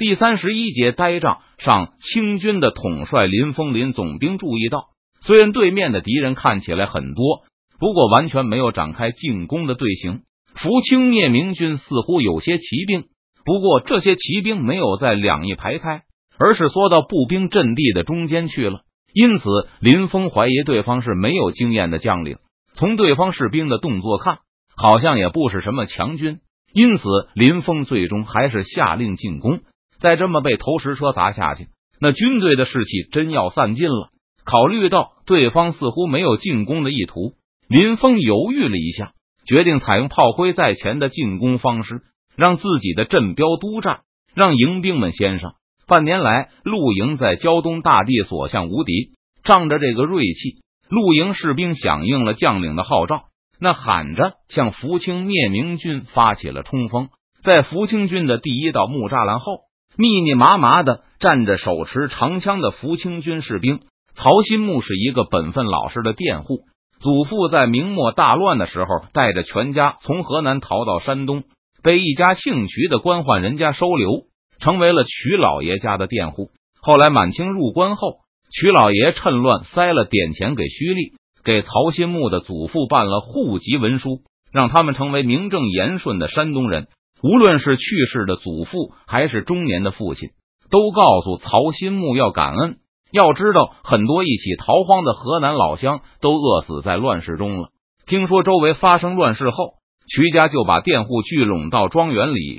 [0.00, 4.86] 第三十一节呆仗上，清军的统帅林峰林总兵注意到，
[5.20, 7.42] 虽然对面的敌人看起来很多，
[7.78, 10.22] 不过完全没有展开进攻的队形。
[10.54, 13.08] 福清灭明军似乎有些骑兵，
[13.44, 16.04] 不过这些骑兵没有在两翼排开，
[16.38, 18.80] 而是缩到步兵阵地的中间去了。
[19.12, 22.38] 因此，林峰怀疑对方是没有经验的将领。
[22.72, 24.38] 从对方士兵的动作看，
[24.74, 26.38] 好像也不是什么强军。
[26.72, 27.04] 因此，
[27.34, 29.60] 林峰最终还是下令进攻。
[30.00, 31.68] 再这么被投石车砸下去，
[32.00, 34.08] 那军队的士气真要散尽了。
[34.44, 37.34] 考虑到对方似乎没有进攻的意图，
[37.68, 39.12] 林峰犹豫了一下，
[39.46, 42.00] 决定采用炮灰在前的进攻方式，
[42.34, 44.00] 让自己的镇标督战，
[44.34, 45.52] 让迎兵们先上。
[45.86, 49.10] 半年来，陆营在胶东大地所向无敌，
[49.44, 53.24] 仗着这个锐气，陆营士兵响应了将领的号召，
[53.60, 57.10] 那喊着向福清灭明军发起了冲锋。
[57.42, 59.69] 在福清军的第一道木栅栏后。
[59.96, 63.80] 密密麻麻的站着手持长枪的福清军士兵。
[64.14, 66.64] 曹新木是一个本分老实的佃户，
[67.00, 71.44] 祖父在明末大乱的时候，带着全家从河南逃到山东，
[71.82, 74.24] 被一家姓徐的官宦人家收留，
[74.58, 76.50] 成为了徐老爷家的佃户。
[76.82, 78.18] 后来满清入关后，
[78.50, 81.12] 徐老爷趁乱塞了点钱给徐立，
[81.44, 86.88] 给曹新木的祖父办了户籍文书，让他们成为名正言顺的山东人。
[87.22, 90.30] 无论是去世的祖父还是中年的父亲，
[90.70, 92.78] 都告诉曹新木要感恩。
[93.12, 97.70] 要知道，很多一起逃荒的河南老乡都饿死在乱世中了。
[98.06, 99.74] 听说周围发生乱世后，
[100.08, 102.58] 徐家就把佃户聚拢到庄园里，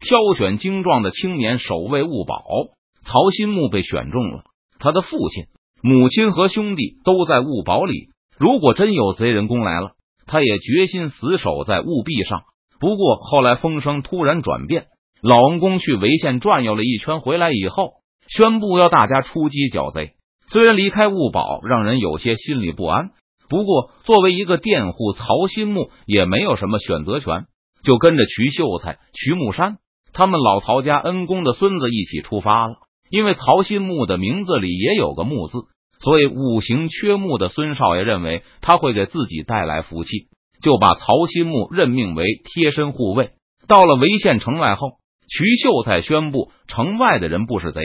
[0.00, 2.44] 挑选精壮的青年守卫物堡。
[3.04, 4.44] 曹新木被选中了，
[4.78, 5.44] 他的父亲、
[5.82, 8.10] 母亲和兄弟都在物堡里。
[8.38, 9.92] 如果真有贼人攻来了，
[10.26, 12.42] 他也决心死守在务壁上。
[12.78, 14.86] 不过后来风声突然转变，
[15.22, 17.94] 老恩公去潍县转悠了一圈，回来以后
[18.28, 20.12] 宣布要大家出击剿贼。
[20.48, 23.10] 虽然离开物堡让人有些心里不安，
[23.48, 27.46] 不过作为一个佃户，曹新木也没有什么选择权，
[27.82, 29.78] 就跟着徐秀才、徐木山
[30.12, 32.74] 他们老曹家恩公的孙子一起出发了。
[33.08, 35.58] 因为曹新木的名字里也有个木字，
[36.00, 40.26] 所以五行缺木的孙少爷认为他会给自己带来福气。
[40.62, 43.32] 就把曹新木任命为贴身护卫。
[43.68, 47.80] 到了潍县城外后，瞿秀才宣布，城外的人不是贼，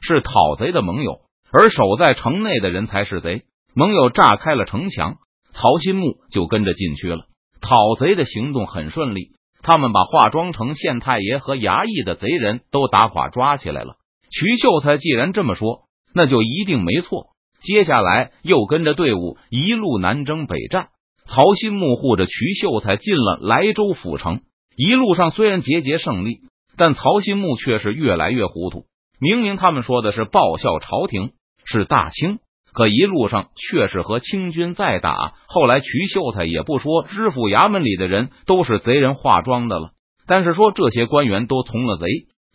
[0.00, 1.20] 是讨贼的盟友，
[1.52, 3.42] 而守在城内的人才是贼。
[3.74, 5.16] 盟友炸开了城墙，
[5.50, 7.26] 曹新木就跟着进去了。
[7.60, 9.32] 讨贼的行动很顺利，
[9.62, 13.96] 他们把化妆成县太爷和衙役的贼人都打垮抓起来了。
[14.30, 15.82] 瞿秀才既然这么说，
[16.14, 17.28] 那就一定没错。
[17.60, 20.88] 接下来又跟着队伍一路南征北战。
[21.28, 24.40] 曹新木护着瞿秀才进了莱州府城，
[24.76, 26.38] 一路上虽然节节胜利，
[26.76, 28.84] 但曹新木却是越来越糊涂。
[29.18, 31.32] 明明他们说的是报效朝廷，
[31.64, 32.38] 是大清，
[32.72, 35.34] 可一路上却是和清军在打。
[35.48, 39.90] 后来瞿秀才也不说知府衙门里的人都是贼人化妆的了，
[40.26, 42.06] 但是说这些官员都从了贼，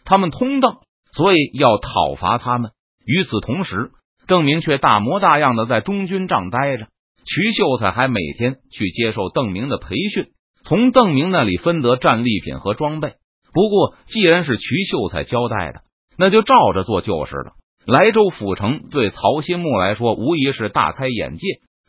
[0.06, 0.78] 他们通邓，
[1.14, 2.72] 所以要讨伐他们。
[3.06, 3.92] 与此同时，
[4.28, 6.88] 邓明却大模大样的在中军帐待着。
[7.24, 10.28] 瞿秀才还每天去接受邓明的培训，
[10.64, 13.14] 从邓明那里分得战利品和装备。
[13.54, 15.82] 不过，既然是瞿秀才交代的，
[16.18, 17.54] 那就照着做就是了。
[17.86, 21.48] 莱州府城对曹新木来说无疑是大开眼界，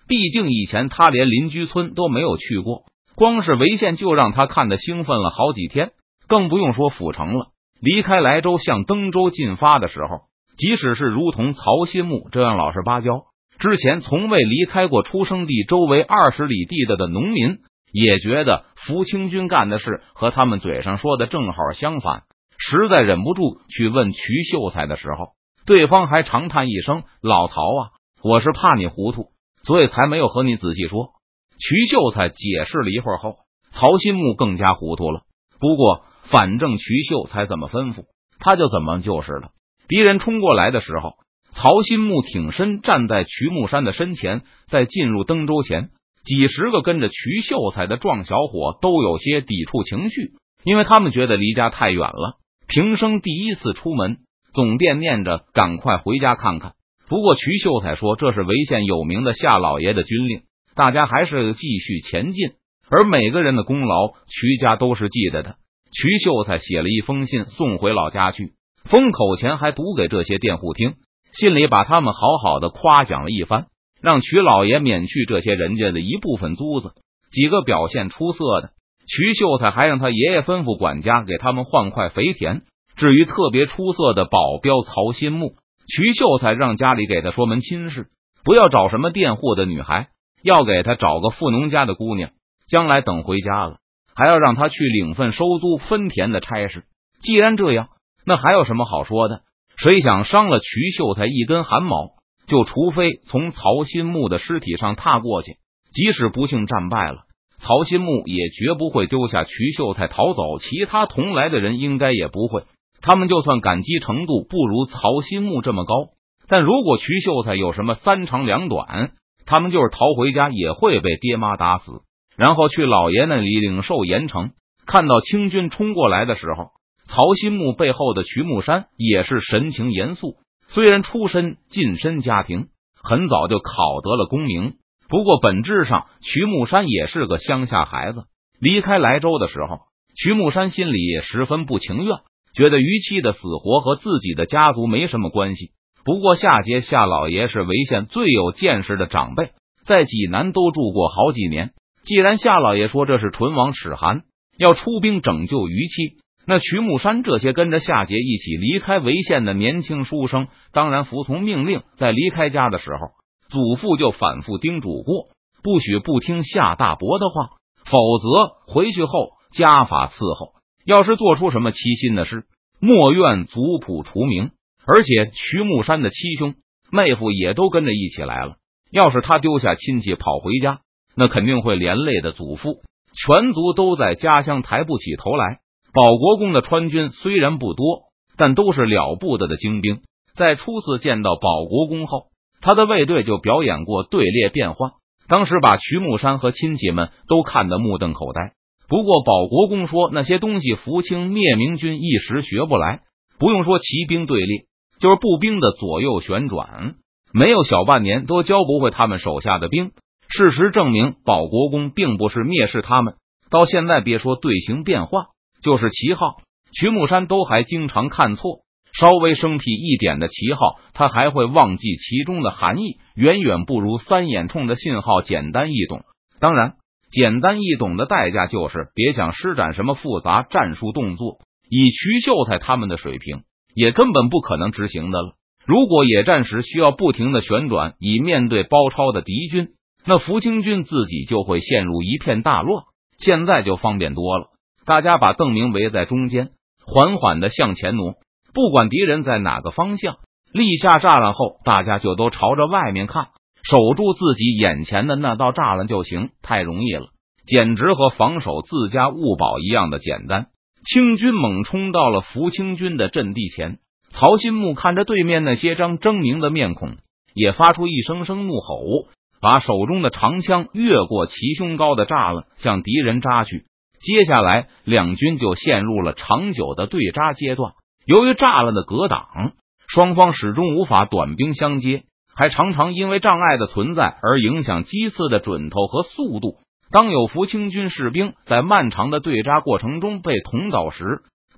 [0.09, 5.91] 毕竟以前他连邻居村都没有去过，光是潍县就让他看得兴奋了好几天，
[6.27, 7.47] 更不用说府城了。
[7.81, 10.23] 离开莱州向登州进发的时候，
[10.57, 13.25] 即使是如同曹新木这样老实巴交。
[13.63, 17.59] 之前从未离开过出生地周围二十里地的的农民，
[17.93, 22.25] 也觉得福清军干的事和他们嘴上说的正好相反，
[22.59, 24.19] 实在忍不住去问瞿
[24.51, 25.35] 秀才的时候，
[25.65, 27.91] 对方还长叹一声：“老曹啊，
[28.25, 29.29] 我是怕你糊涂，
[29.63, 31.11] 所以才没有和你仔细说。”
[31.57, 33.37] 瞿秀才解释了一会儿后，
[33.71, 35.21] 曹新木更加糊涂了。
[35.61, 38.07] 不过，反正瞿秀才怎么吩咐，
[38.41, 39.51] 他就怎么就是了。
[39.87, 41.22] 敌人冲过来的时候。
[41.55, 45.91] 曹新木挺身站在瞿木山的身前，在进入登州前，
[46.25, 50.33] 几十个跟着瞿秀才的壮小伙都有些抵触情绪，
[50.65, 54.19] 因为他们觉得离家太远了，平生第一次出门，
[54.55, 56.73] 总惦念着赶快回家看看。
[57.07, 60.43] 不过瞿秀才说这是潍县有名的夏老爷的军令，
[60.75, 62.53] 大家还是继续前进，
[62.89, 65.57] 而每个人的功劳，瞿家都是记得的。
[65.91, 68.55] 瞿秀才写了一封信送回老家去，
[68.85, 70.95] 封口前还读给这些佃户听。
[71.33, 73.67] 信里把他们好好的夸奖了一番，
[74.01, 76.93] 让瞿老爷免去这些人家的一部分租子。
[77.31, 78.71] 几个表现出色的，
[79.07, 82.63] 瞿秀才还让他爷爷吩咐管家给他们换块肥田，
[82.97, 85.55] 至于特别出色的保镖曹新木，
[85.87, 88.09] 瞿秀才让家里给他说门亲事，
[88.45, 90.09] 不要找什么佃户的女孩，
[90.43, 92.31] 要给他找个富农家的姑娘。
[92.69, 93.79] 将来等回家了，
[94.15, 96.85] 还要让他去领份收租分田的差事。
[97.21, 97.89] 既然这样，
[98.25, 99.41] 那还有什么好说的？
[99.77, 102.11] 谁想伤了瞿秀才一根汗毛，
[102.47, 105.57] 就除非从曹新木的尸体上踏过去。
[105.93, 107.25] 即使不幸战败了，
[107.61, 110.59] 曹新木也绝不会丢下瞿秀才逃走。
[110.59, 112.65] 其他同来的人应该也不会。
[113.01, 116.11] 他们就算感激程度不如曹新木这么高，
[116.49, 119.11] 但如果瞿秀才有什么三长两短，
[119.45, 122.03] 他们就是逃回家也会被爹妈打死，
[122.37, 124.51] 然后去老爷那里领受严惩。
[124.87, 126.71] 看到清军冲过来的时候，
[127.13, 130.37] 曹新木背后的徐木山也是神情严肃。
[130.69, 132.69] 虽然出身近身家庭，
[133.03, 134.77] 很早就考得了功名，
[135.11, 138.23] 不过本质上徐木山也是个乡下孩子。
[138.59, 139.81] 离开莱州的时候，
[140.17, 142.17] 徐木山心里也十分不情愿。
[142.55, 145.73] 觉得于七的死活和自己的家族没什么关系。
[146.07, 149.51] 不过夏杰夏老爷是潍县最有见识的长辈，
[149.85, 151.73] 在济南都住过好几年。
[152.05, 154.23] 既然夏老爷说这是唇王史寒
[154.57, 161.83] 要出兵拯救于七，那瞿木山这些跟着夏杰一起离开潍县的年轻书生当然服从命令。
[161.97, 163.13] 在离开家的时候，
[163.49, 165.29] 祖父就反复叮嘱过，
[165.63, 167.51] 不许不听夏大伯的话，
[167.85, 170.55] 否则回去后家法伺候。
[170.85, 172.45] 要是做出什么欺心的事，
[172.81, 174.51] 莫怨族谱除名。
[174.85, 176.55] 而且瞿木山的七兄
[176.91, 178.57] 妹夫也都跟着一起来了。
[178.91, 180.81] 要是他丢下亲戚跑回家，
[181.15, 182.83] 那肯定会连累的祖父。
[183.15, 185.61] 全族都在家乡抬不起头来。
[185.93, 188.05] 保国公的川军虽然不多，
[188.37, 190.01] 但都是了不得的精兵。
[190.35, 192.29] 在初次见到保国公后，
[192.61, 194.93] 他的卫队就表演过队列变换，
[195.29, 198.53] 当时把徐木山和亲戚们都看得目瞪口呆。
[198.89, 203.01] 不过，保国公说那些东西，福清灭明军一时学不来。
[203.39, 204.67] 不用说骑兵队列，
[205.01, 206.95] 就是步兵的左右旋转，
[207.33, 209.91] 没有小半年都教不会他们手下的兵。
[210.29, 213.15] 事实证明，保国公并不是蔑视他们。
[213.51, 215.27] 到现在，别说队形变化，
[215.63, 216.37] 就是旗号，
[216.73, 218.61] 曲木山都还经常看错。
[218.93, 226.03] 稍微生僻一点的旗号，他还会忘记其中的含义，远远不如三眼冲的信号简单易懂。
[226.39, 226.75] 当然。
[227.15, 233.43] 简单易懂的代价就是别想施展什么复杂战术动作，以徐秀才他们的水平，
[233.75, 235.35] 也根本不可能执行的了。
[235.67, 239.69] 如果野战时需要不停的旋转以面对包抄的敌军，
[240.07, 242.85] 那福清军自己就会陷入一片大乱。
[243.19, 244.47] 现在就方便多了，
[244.85, 246.51] 大家把邓明围在中间，
[246.85, 248.15] 缓缓的向前挪，
[248.53, 250.17] 不管敌人在哪个方向
[250.53, 253.29] 立下栅栏后，大家就都朝着外面看。
[253.63, 257.07] 守住自己眼前的那道栅栏就行，太容易了，
[257.47, 260.47] 简直和防守自家物堡一样的简单。
[260.85, 263.79] 清军猛冲到了福清军的阵地前，
[264.11, 266.97] 曹新木看着对面那些张狰狞的面孔，
[267.35, 269.07] 也发出一声声怒吼，
[269.41, 273.67] 把手中的长枪越过齐胸高的栅栏向敌人扎去。
[274.03, 277.73] 接下来，两军就陷入了长久的对扎阶段。
[278.05, 279.53] 由于栅栏的隔挡，
[279.87, 282.03] 双方始终无法短兵相接。
[282.35, 286.57] 还常常因为障碍的存在而影响击刺的准头和速度。
[286.91, 291.05] 当有福清军士兵在漫长的对扎过程中被捅倒时，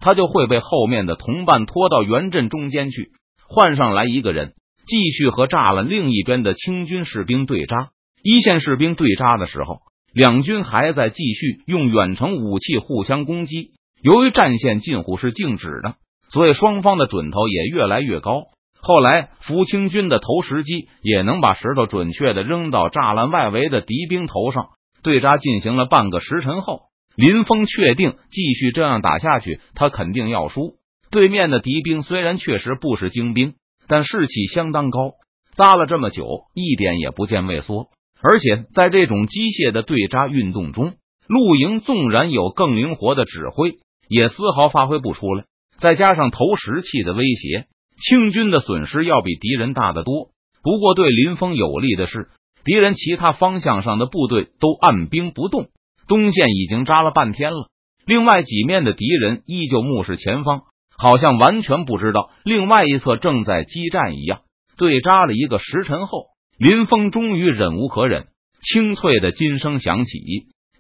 [0.01, 3.13] 他就会被后面的同伴拖到原阵中间去，
[3.49, 7.91] 换上来一个人，继续和栅栏另一边的清军士兵对扎。
[8.25, 9.79] 一线士兵对扎的时候，
[10.15, 13.73] 两军还在继续用远程武器互相攻击。
[14.03, 15.97] 由于战线近乎是静止的，
[16.31, 18.45] 所以双方的准头也越来越高。
[18.81, 24.69] 后来，福清军的投石机也能把石头准确的扔到栅栏外围的敌兵头上。
[25.03, 26.83] 对扎进行了半个时辰后，
[27.17, 30.77] 林峰确定继续这样打下去，他肯定要输。
[31.11, 33.55] 对面的敌兵虽然确实不是精兵，
[33.89, 35.13] 但士气相当高，
[35.57, 37.89] 扎了这么久，一点也不见畏缩。
[38.27, 40.95] 而且在这种机械的对扎运动中，
[41.29, 43.77] 陆营纵然有更灵活的指挥，
[44.09, 45.45] 也丝毫发挥不出来。
[45.77, 47.67] 再加上投石器的威胁。
[47.97, 50.31] 清军的损失要比敌人大得多，
[50.63, 52.29] 不过对林峰有利的是，
[52.65, 55.69] 敌人其他方向上的部队都按兵不动。
[56.09, 57.69] 东线已经扎了半天了，
[58.05, 60.63] 另外几面的敌人依旧目视前方，
[60.99, 64.41] 好像完全不知道另外一侧正在激战一样。
[64.77, 68.27] 对扎了一个时辰后，林峰终于忍无可忍，
[68.63, 70.19] 清脆的金声响起，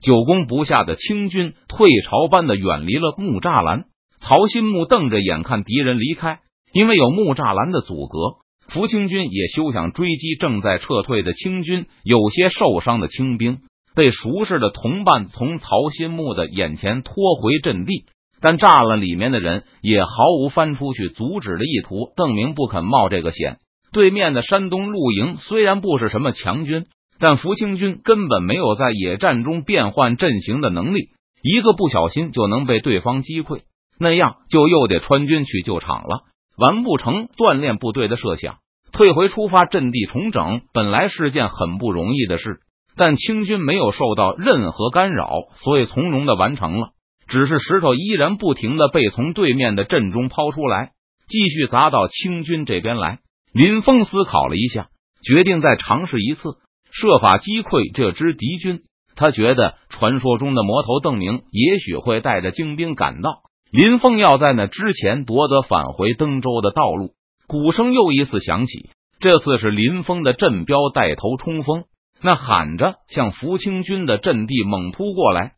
[0.00, 3.87] 久攻不下的清军退潮般的远离了木栅栏。
[4.21, 6.40] 曹新木瞪着眼看敌人离开。
[6.73, 8.19] 因为有木栅栏的阻隔，
[8.69, 11.87] 福清军也休想追击正在撤退的清军。
[12.02, 13.61] 有些受伤的清兵
[13.95, 18.07] 被熟识的同伴从曹新木的眼前拖回阵地，
[18.40, 22.12] 但栅栏里面的人也毫无翻出去阻止的意图。
[22.16, 23.59] 邓明不肯冒这个险。
[23.94, 26.84] 对面的山东陆营虽然不是什么强军，
[27.18, 31.10] 但福清军根本没有在野战中变换阵型的能力，
[31.42, 33.60] 一个不小心就能被对方击溃，
[33.98, 36.24] 那样就又得川军去救场了。
[36.58, 38.56] 完不成锻炼部队的设想，
[38.92, 42.58] 退回出发阵地重整，本来是件很不容易的事。
[42.96, 45.28] 但清军没有受到任何干扰，
[45.62, 46.88] 所以从容的完成了。
[47.26, 50.90] 只是石头依然不停的被从对面的阵中抛出来，
[51.26, 53.20] 继续砸到清军这边来。
[53.54, 54.88] 林峰思考了一下，
[55.23, 56.58] 决定再尝试一次，
[56.90, 58.82] 设法击溃这支敌军。
[59.14, 67.12] 他觉得传说中的魔头邓明也许会带着精兵赶到，林峰要在那之前夺得返回登州的道路。
[67.46, 71.84] 鼓声又一次响起，这次是林峰的镇标带头冲锋。
[72.20, 75.52] 那喊着向福清军的阵地猛扑过来，